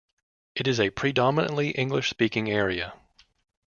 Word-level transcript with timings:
It 0.55 0.67
is 0.67 0.79
a 0.79 0.89
predominantly 0.89 1.69
English-speaking 1.77 2.49
area. 2.49 2.95